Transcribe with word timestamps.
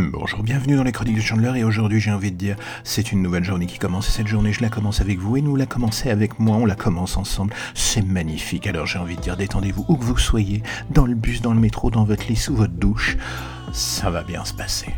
Bonjour, 0.00 0.44
bienvenue 0.44 0.76
dans 0.76 0.84
les 0.84 0.92
chroniques 0.92 1.16
de 1.16 1.20
Chandler 1.20 1.58
et 1.58 1.64
aujourd'hui 1.64 1.98
j'ai 1.98 2.12
envie 2.12 2.30
de 2.30 2.36
dire 2.36 2.54
c'est 2.84 3.10
une 3.10 3.20
nouvelle 3.20 3.42
journée 3.42 3.66
qui 3.66 3.80
commence 3.80 4.08
et 4.08 4.12
cette 4.12 4.28
journée 4.28 4.52
je 4.52 4.60
la 4.60 4.68
commence 4.68 5.00
avec 5.00 5.18
vous 5.18 5.36
et 5.36 5.42
nous 5.42 5.56
la 5.56 5.66
commencer 5.66 6.08
avec 6.08 6.38
moi, 6.38 6.56
on 6.56 6.66
la 6.66 6.76
commence 6.76 7.16
ensemble, 7.16 7.52
c'est 7.74 8.06
magnifique. 8.06 8.68
Alors 8.68 8.86
j'ai 8.86 9.00
envie 9.00 9.16
de 9.16 9.20
dire 9.20 9.36
détendez-vous 9.36 9.84
où 9.88 9.96
que 9.96 10.04
vous 10.04 10.16
soyez, 10.16 10.62
dans 10.90 11.04
le 11.04 11.16
bus, 11.16 11.42
dans 11.42 11.52
le 11.52 11.58
métro, 11.58 11.90
dans 11.90 12.04
votre 12.04 12.28
lit, 12.28 12.36
sous 12.36 12.54
votre 12.54 12.74
douche, 12.74 13.16
ça 13.72 14.08
va 14.08 14.22
bien 14.22 14.44
se 14.44 14.54
passer. 14.54 14.94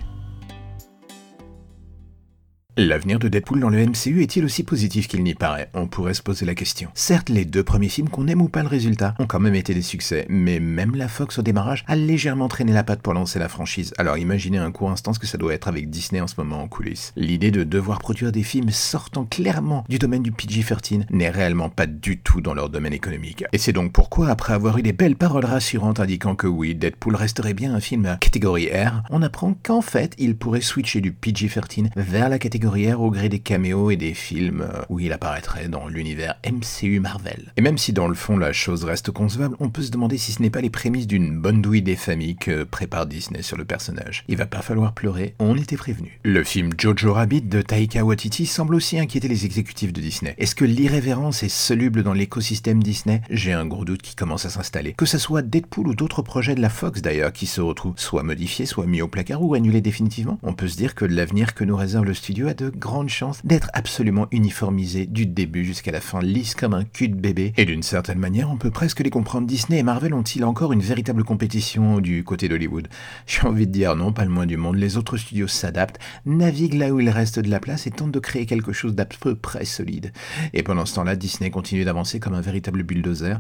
L'avenir 2.77 3.19
de 3.19 3.27
Deadpool 3.27 3.59
dans 3.59 3.69
le 3.69 3.85
MCU 3.85 4.23
est-il 4.23 4.45
aussi 4.45 4.63
positif 4.63 5.09
qu'il 5.09 5.25
n'y 5.25 5.35
paraît? 5.35 5.71
On 5.75 5.89
pourrait 5.89 6.15
se 6.15 6.23
poser 6.23 6.47
la 6.47 6.55
question. 6.55 6.89
Certes, 6.95 7.29
les 7.29 7.45
deux 7.45 7.65
premiers 7.65 7.89
films, 7.89 8.09
qu'on 8.09 8.29
aime 8.29 8.41
ou 8.41 8.49
pas 8.49 8.63
le 8.63 8.69
résultat, 8.69 9.17
ont 9.19 9.27
quand 9.27 9.41
même 9.41 9.57
été 9.57 9.75
des 9.75 9.83
succès, 9.83 10.25
mais 10.29 10.61
même 10.61 10.95
la 10.95 11.09
Fox 11.09 11.41
au 11.41 11.43
démarrage 11.43 11.85
a 11.89 11.97
légèrement 11.97 12.47
traîné 12.47 12.73
la 12.73 12.85
patte 12.85 13.03
pour 13.03 13.13
lancer 13.13 13.41
la 13.41 13.49
franchise. 13.49 13.93
Alors 13.99 14.19
imaginez 14.19 14.59
un 14.59 14.71
court 14.71 14.93
instant 14.93 15.13
ce 15.13 15.19
que 15.19 15.27
ça 15.27 15.37
doit 15.37 15.53
être 15.53 15.67
avec 15.67 15.91
Disney 15.91 16.21
en 16.21 16.29
ce 16.29 16.37
moment 16.39 16.63
en 16.63 16.69
coulisses. 16.69 17.13
L'idée 17.17 17.51
de 17.51 17.65
devoir 17.65 17.99
produire 17.99 18.31
des 18.31 18.45
films 18.45 18.71
sortant 18.71 19.25
clairement 19.25 19.85
du 19.89 19.99
domaine 19.99 20.23
du 20.23 20.31
PG-13 20.31 21.07
n'est 21.11 21.31
réellement 21.31 21.71
pas 21.71 21.87
du 21.87 22.19
tout 22.19 22.41
dans 22.41 22.55
leur 22.55 22.71
domaine 22.71 22.93
économique. 22.93 23.45
Et 23.53 23.59
c'est 23.59 23.73
donc 23.73 23.93
pourquoi, 23.93 24.29
après 24.29 24.53
avoir 24.53 24.79
eu 24.79 24.83
des 24.83 24.93
belles 24.93 25.17
paroles 25.17 25.45
rassurantes 25.45 25.99
indiquant 25.99 26.37
que 26.37 26.47
oui, 26.47 26.77
Deadpool 26.77 27.17
resterait 27.17 27.55
bien 27.55 27.75
un 27.75 27.81
film 27.81 28.07
à 28.07 28.17
catégorie 28.17 28.69
R, 28.69 29.03
on 29.11 29.23
apprend 29.23 29.55
qu'en 29.61 29.83
fait, 29.83 30.15
il 30.19 30.37
pourrait 30.37 30.61
switcher 30.61 31.01
du 31.01 31.11
PG-13 31.11 31.89
vers 31.97 32.29
la 32.29 32.39
catégorie 32.39 32.60
au 32.65 33.11
gré 33.11 33.29
des 33.29 33.39
caméos 33.39 33.91
et 33.91 33.97
des 33.97 34.15
films 34.15 34.63
euh, 34.63 34.83
où 34.89 35.01
il 35.01 35.13
apparaîtrait 35.13 35.69
dans 35.69 35.89
l'univers 35.89 36.35
MCU 36.47 37.01
Marvel. 37.01 37.53
Et 37.57 37.63
même 37.63 37.79
si 37.79 37.93
dans 37.93 38.09
le 38.09 38.15
fond 38.15 38.37
la 38.37 38.53
chose 38.53 38.85
reste 38.85 39.11
concevable, 39.11 39.57
on 39.61 39.71
peut 39.71 39.83
se 39.83 39.91
demander 39.91 40.19
si 40.19 40.33
ce 40.33 40.43
n'est 40.43 40.51
pas 40.51 40.61
les 40.61 40.71
prémices 40.71 41.07
d'une 41.07 41.39
bonne 41.39 41.63
douille 41.63 41.83
des 41.83 41.97
familles 41.97 42.37
que 42.37 42.65
prépare 42.65 43.07
Disney 43.07 43.43
sur 43.43 43.57
le 43.57 43.65
personnage. 43.65 44.25
Il 44.29 44.37
va 44.37 44.47
pas 44.47 44.63
falloir 44.63 44.93
pleurer, 44.93 45.35
on 45.39 45.57
était 45.57 45.77
prévenu. 45.77 46.21
Le 46.23 46.45
film 46.45 46.71
Jojo 46.77 47.13
Rabbit 47.13 47.43
de 47.43 47.63
Taika 47.63 48.05
Waititi 48.05 48.47
semble 48.47 48.75
aussi 48.75 48.99
inquiéter 48.99 49.29
les 49.29 49.45
exécutifs 49.47 49.93
de 49.93 50.01
Disney. 50.01 50.35
Est-ce 50.39 50.55
que 50.55 50.65
l'irrévérence 50.65 51.43
est 51.43 51.49
soluble 51.49 52.03
dans 52.03 52.13
l'écosystème 52.13 52.83
Disney? 52.83 53.23
J'ai 53.31 53.53
un 53.53 53.67
gros 53.67 53.85
doute 53.85 54.03
qui 54.03 54.15
commence 54.15 54.45
à 54.45 54.51
s'installer. 54.51 54.93
Que 54.95 55.07
ce 55.07 55.19
soit 55.19 55.43
Deadpool 55.43 55.89
ou 55.89 55.95
d'autres 55.95 56.23
projets 56.23 56.55
de 56.55 56.61
la 56.61 56.71
Fox 56.71 57.01
d'ailleurs 57.03 57.33
qui 57.33 57.47
se 57.47 57.61
retrouvent 57.61 57.99
soit 57.99 58.23
modifiés, 58.23 58.67
soit 58.67 58.87
mis 58.87 59.03
au 59.03 59.09
placard 59.09 59.43
ou 59.43 59.55
annulés 59.55 59.81
définitivement, 59.81 60.39
on 60.43 60.53
peut 60.53 60.69
se 60.69 60.77
dire 60.77 60.95
que 60.95 61.05
l'avenir 61.05 61.55
que 61.55 61.65
nous 61.65 61.77
réserve 61.77 62.05
le 62.05 62.15
studio 62.15 62.49
a 62.51 62.55
de 62.55 62.69
grandes 62.69 63.09
chances 63.09 63.41
d'être 63.45 63.71
absolument 63.73 64.27
uniformisé 64.33 65.07
du 65.07 65.25
début 65.25 65.65
jusqu'à 65.65 65.93
la 65.93 66.01
fin, 66.01 66.21
lisse 66.21 66.55
comme 66.55 66.75
un 66.75 66.85
cul 66.85 67.09
de 67.09 67.15
bébé. 67.15 67.53
Et 67.57 67.65
d'une 67.65 67.83
certaine 67.83 68.19
manière, 68.19 68.51
on 68.51 68.57
peut 68.57 68.71
presque 68.71 69.01
les 69.01 69.11
comprendre. 69.11 69.47
Disney 69.47 69.79
et 69.79 69.83
Marvel 69.83 70.15
ont-ils 70.15 70.45
encore 70.45 70.73
une 70.73 70.81
véritable 70.81 71.25
compétition 71.25 72.01
du 72.01 72.25
côté 72.25 72.49
d'Hollywood? 72.49 72.89
J'ai 73.27 73.47
envie 73.47 73.67
de 73.67 73.73
dire 73.73 73.95
non, 73.95 74.13
pas 74.13 74.25
le 74.25 74.31
moins 74.31 74.47
du 74.47 74.57
monde. 74.57 74.77
Les 74.77 74.97
autres 74.97 75.17
studios 75.17 75.47
s'adaptent, 75.47 76.01
naviguent 76.27 76.75
là 76.75 76.91
où 76.91 77.01
il 77.01 77.09
reste 77.09 77.39
de 77.39 77.51
la 77.51 77.61
place 77.61 77.87
et 77.87 77.91
tentent 77.91 78.13
de 78.13 78.19
créer 78.19 78.47
quelque 78.47 78.73
chose 78.73 78.95
d'à 78.95 79.05
peu 79.05 79.35
près 79.37 79.65
solide. 79.65 80.13
Et 80.53 80.63
pendant 80.63 80.87
ce 80.87 80.97
temps-là, 80.97 81.17
Disney 81.17 81.51
continue 81.51 81.85
d'avancer 81.85 82.21
comme 82.21 82.35
un 82.35 82.41
véritable 82.41 82.83
bulldozer 82.83 83.39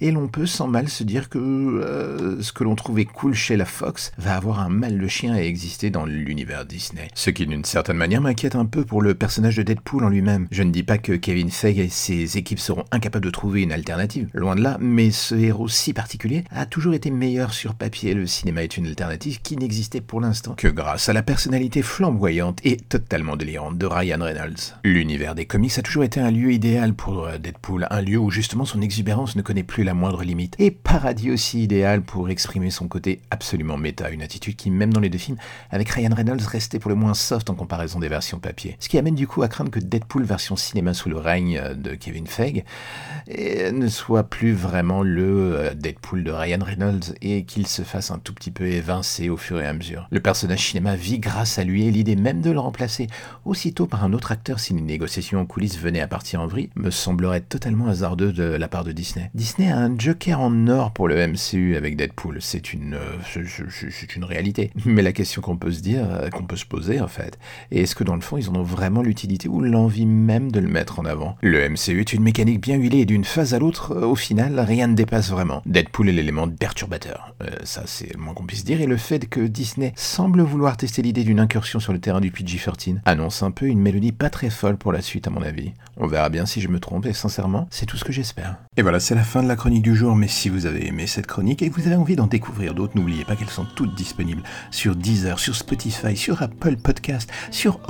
et 0.00 0.10
l'on 0.10 0.28
peut 0.28 0.46
sans 0.46 0.68
mal 0.68 0.88
se 0.88 1.02
dire 1.02 1.28
que 1.28 1.38
euh, 1.38 2.40
ce 2.40 2.52
que 2.52 2.64
l'on 2.64 2.76
trouvait 2.76 3.04
cool 3.04 3.34
chez 3.34 3.56
la 3.56 3.64
Fox 3.64 4.12
va 4.18 4.36
avoir 4.36 4.60
un 4.60 4.68
mal 4.68 4.98
de 4.98 5.08
chien 5.08 5.34
à 5.34 5.40
exister 5.40 5.90
dans 5.90 6.06
l'univers 6.06 6.64
Disney. 6.64 7.08
Ce 7.14 7.30
qui 7.30 7.46
d'une 7.46 7.64
certaine 7.64 7.96
manière 7.96 8.20
m'inquiète 8.20 8.47
un 8.56 8.66
peu 8.66 8.84
pour 8.84 9.02
le 9.02 9.14
personnage 9.14 9.56
de 9.56 9.62
Deadpool 9.62 10.04
en 10.04 10.08
lui-même. 10.08 10.48
Je 10.50 10.62
ne 10.62 10.70
dis 10.70 10.82
pas 10.82 10.98
que 10.98 11.12
Kevin 11.12 11.50
Feige 11.50 11.78
et 11.78 11.88
ses 11.88 12.36
équipes 12.38 12.58
seront 12.58 12.84
incapables 12.90 13.24
de 13.24 13.30
trouver 13.30 13.62
une 13.62 13.72
alternative, 13.72 14.28
loin 14.34 14.56
de 14.56 14.62
là, 14.62 14.76
mais 14.80 15.10
ce 15.10 15.34
héros 15.34 15.68
si 15.68 15.92
particulier 15.92 16.44
a 16.50 16.66
toujours 16.66 16.94
été 16.94 17.10
meilleur 17.10 17.52
sur 17.52 17.74
papier. 17.74 18.14
Le 18.14 18.26
cinéma 18.26 18.62
est 18.62 18.76
une 18.76 18.86
alternative 18.86 19.40
qui 19.42 19.56
n'existait 19.56 20.00
pour 20.00 20.20
l'instant 20.20 20.54
que 20.54 20.68
grâce 20.68 21.08
à 21.08 21.12
la 21.12 21.22
personnalité 21.22 21.82
flamboyante 21.82 22.60
et 22.64 22.76
totalement 22.76 23.36
délirante 23.36 23.78
de 23.78 23.86
Ryan 23.86 24.20
Reynolds. 24.20 24.74
L'univers 24.84 25.34
des 25.34 25.46
comics 25.46 25.78
a 25.78 25.82
toujours 25.82 26.04
été 26.04 26.20
un 26.20 26.30
lieu 26.30 26.52
idéal 26.52 26.94
pour 26.94 27.24
euh, 27.24 27.38
Deadpool, 27.38 27.86
un 27.90 28.00
lieu 28.00 28.18
où 28.18 28.30
justement 28.30 28.64
son 28.64 28.80
exubérance 28.80 29.36
ne 29.36 29.42
connaît 29.42 29.62
plus 29.62 29.84
la 29.84 29.94
moindre 29.94 30.22
limite, 30.22 30.54
et 30.58 30.70
paradis 30.70 31.30
aussi 31.30 31.62
idéal 31.62 32.02
pour 32.02 32.28
exprimer 32.30 32.70
son 32.70 32.88
côté 32.88 33.20
absolument 33.30 33.76
méta, 33.76 34.10
une 34.10 34.22
attitude 34.22 34.56
qui, 34.56 34.70
même 34.70 34.92
dans 34.92 35.00
les 35.00 35.10
deux 35.10 35.18
films, 35.18 35.38
avec 35.70 35.88
Ryan 35.90 36.14
Reynolds, 36.14 36.46
restait 36.46 36.78
pour 36.78 36.88
le 36.88 36.94
moins 36.94 37.14
soft 37.14 37.50
en 37.50 37.54
comparaison 37.54 37.98
des 37.98 38.08
versions 38.08 38.37
papier. 38.38 38.76
Ce 38.80 38.88
qui 38.88 38.98
amène 38.98 39.14
du 39.14 39.26
coup 39.26 39.42
à 39.42 39.48
craindre 39.48 39.70
que 39.70 39.80
Deadpool 39.80 40.24
version 40.24 40.56
cinéma 40.56 40.94
sous 40.94 41.08
le 41.08 41.18
règne 41.18 41.62
de 41.74 41.94
Kevin 41.94 42.26
Feige 42.26 42.64
ne 43.28 43.88
soit 43.88 44.24
plus 44.24 44.52
vraiment 44.52 45.02
le 45.02 45.54
euh, 45.54 45.74
Deadpool 45.74 46.24
de 46.24 46.30
Ryan 46.30 46.62
Reynolds 46.62 47.14
et 47.22 47.44
qu'il 47.44 47.66
se 47.66 47.82
fasse 47.82 48.10
un 48.10 48.18
tout 48.18 48.32
petit 48.32 48.50
peu 48.50 48.66
évincer 48.66 49.28
au 49.28 49.36
fur 49.36 49.60
et 49.60 49.66
à 49.66 49.72
mesure. 49.72 50.08
Le 50.10 50.20
personnage 50.20 50.66
cinéma 50.66 50.96
vit 50.96 51.18
grâce 51.18 51.58
à 51.58 51.64
lui 51.64 51.86
et 51.86 51.90
l'idée 51.90 52.16
même 52.16 52.40
de 52.40 52.50
le 52.50 52.58
remplacer 52.58 53.06
aussitôt 53.44 53.86
par 53.86 54.04
un 54.04 54.12
autre 54.12 54.32
acteur 54.32 54.60
si 54.60 54.72
une 54.72 54.86
négociation 54.86 55.40
en 55.40 55.46
coulisses 55.46 55.78
venait 55.78 56.00
à 56.00 56.08
partir 56.08 56.40
en 56.40 56.46
vrille 56.46 56.70
me 56.74 56.90
semblerait 56.90 57.40
totalement 57.40 57.88
hasardeux 57.88 58.32
de 58.32 58.44
la 58.44 58.68
part 58.68 58.84
de 58.84 58.92
Disney. 58.92 59.30
Disney 59.34 59.70
a 59.70 59.78
un 59.78 59.96
Joker 59.98 60.40
en 60.40 60.66
or 60.68 60.92
pour 60.92 61.08
le 61.08 61.26
MCU 61.26 61.76
avec 61.76 61.96
Deadpool. 61.96 62.38
C'est 62.40 62.72
une, 62.72 62.94
euh, 62.94 63.42
c'est 63.90 64.16
une 64.16 64.24
réalité. 64.24 64.70
Mais 64.84 65.02
la 65.02 65.12
question 65.12 65.42
qu'on 65.42 65.56
peut 65.56 65.72
se 65.72 65.80
dire, 65.80 66.06
euh, 66.10 66.28
qu'on 66.30 66.44
peut 66.44 66.56
se 66.56 66.66
poser 66.66 67.00
en 67.00 67.08
fait, 67.08 67.38
est-ce 67.70 67.94
que 67.94 68.04
dans 68.04 68.14
le 68.14 68.20
ils 68.36 68.50
en 68.50 68.56
ont 68.56 68.62
vraiment 68.62 69.02
l'utilité 69.02 69.48
ou 69.48 69.60
l'envie 69.60 70.06
même 70.06 70.52
de 70.52 70.60
le 70.60 70.68
mettre 70.68 70.98
en 71.00 71.04
avant 71.04 71.36
Le 71.40 71.68
MCU 71.68 72.00
est 72.00 72.12
une 72.12 72.22
mécanique 72.22 72.60
bien 72.60 72.76
huilée 72.76 72.98
et 72.98 73.06
d'une 73.06 73.24
phase 73.24 73.54
à 73.54 73.58
l'autre, 73.58 73.92
euh, 73.92 74.06
au 74.06 74.16
final, 74.16 74.60
rien 74.60 74.88
ne 74.88 74.94
dépasse 74.94 75.30
vraiment. 75.30 75.62
Deadpool 75.66 76.08
est 76.08 76.12
l'élément 76.12 76.48
perturbateur. 76.48 77.34
ça, 77.64 77.82
c'est 77.86 78.12
le 78.12 78.20
moins 78.20 78.34
qu'on 78.34 78.44
puisse 78.44 78.64
dire. 78.64 78.80
Et 78.80 78.86
le 78.86 78.96
fait 78.96 79.28
que 79.28 79.40
Disney 79.40 79.92
semble 79.96 80.42
vouloir 80.42 80.76
tester 80.76 81.02
l'idée 81.02 81.24
d'une 81.24 81.40
incursion 81.40 81.80
sur 81.80 81.92
le 81.92 82.00
terrain 82.00 82.20
du 82.20 82.30
PG-13 82.30 82.98
annonce 83.04 83.42
un 83.42 83.50
peu 83.50 83.66
une 83.66 83.80
mélodie 83.80 84.12
pas 84.12 84.30
très 84.30 84.50
folle 84.50 84.76
pour 84.76 84.92
la 84.92 85.00
suite, 85.00 85.26
à 85.26 85.30
mon 85.30 85.42
avis. 85.42 85.72
On 85.96 86.06
verra 86.06 86.28
bien 86.28 86.46
si 86.46 86.60
je 86.60 86.68
me 86.68 86.80
trompe 86.80 87.06
et 87.06 87.12
sincèrement, 87.12 87.68
c'est 87.70 87.86
tout 87.86 87.96
ce 87.96 88.04
que 88.04 88.12
j'espère. 88.12 88.56
Et 88.76 88.82
voilà, 88.82 89.00
c'est 89.00 89.14
la 89.14 89.24
fin 89.24 89.42
de 89.42 89.48
la 89.48 89.56
chronique 89.56 89.82
du 89.82 89.94
jour, 89.94 90.14
mais 90.14 90.28
si 90.28 90.48
vous 90.48 90.66
avez 90.66 90.86
aimé 90.86 91.06
cette 91.06 91.26
chronique 91.26 91.62
et 91.62 91.70
que 91.70 91.74
vous 91.74 91.86
avez 91.86 91.96
envie 91.96 92.16
d'en 92.16 92.26
découvrir 92.26 92.74
d'autres, 92.74 92.96
n'oubliez 92.96 93.24
pas 93.24 93.36
qu'elles 93.36 93.50
sont 93.50 93.66
toutes 93.74 93.94
disponibles 93.94 94.42
sur 94.70 94.96
Deezer, 94.96 95.38
sur 95.38 95.54
Spotify, 95.54 96.16
sur 96.16 96.42
Apple 96.42 96.76
Podcast, 96.76 97.30
sur 97.50 97.80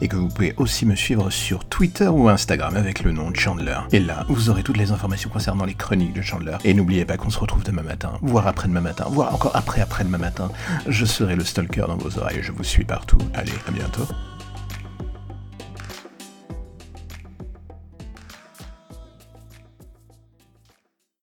Et 0.00 0.08
que 0.08 0.16
vous 0.16 0.28
pouvez 0.28 0.54
aussi 0.56 0.86
me 0.86 0.94
suivre 0.94 1.30
sur 1.30 1.64
Twitter 1.64 2.08
ou 2.08 2.28
Instagram 2.28 2.76
avec 2.76 3.02
le 3.02 3.12
nom 3.12 3.30
de 3.30 3.36
Chandler. 3.36 3.78
Et 3.92 4.00
là, 4.00 4.24
vous 4.28 4.50
aurez 4.50 4.62
toutes 4.62 4.76
les 4.76 4.92
informations 4.92 5.30
concernant 5.30 5.64
les 5.64 5.74
chroniques 5.74 6.12
de 6.12 6.22
Chandler. 6.22 6.56
Et 6.64 6.74
n'oubliez 6.74 7.04
pas 7.04 7.16
qu'on 7.16 7.30
se 7.30 7.38
retrouve 7.38 7.64
demain 7.64 7.82
matin, 7.82 8.12
voire 8.22 8.46
après-demain 8.46 8.80
matin, 8.80 9.06
voire 9.08 9.34
encore 9.34 9.56
après 9.56 9.80
après-demain 9.80 10.18
matin. 10.18 10.50
Je 10.86 11.04
serai 11.04 11.36
le 11.36 11.44
stalker 11.44 11.84
dans 11.86 11.96
vos 11.96 12.18
oreilles, 12.18 12.42
je 12.42 12.52
vous 12.52 12.64
suis 12.64 12.84
partout. 12.84 13.18
Allez, 13.34 13.52
à 13.66 13.70
bientôt. 13.70 14.06